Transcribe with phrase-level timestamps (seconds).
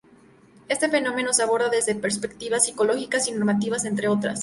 [0.67, 4.39] Este fenómeno se aborda desde perspectivas psicológicas y normativas, entre otras.